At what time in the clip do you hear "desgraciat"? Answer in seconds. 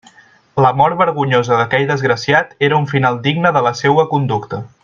1.93-2.57